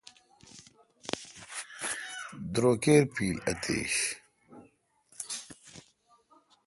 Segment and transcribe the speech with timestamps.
[2.53, 3.93] دروکیر پیل اتش۔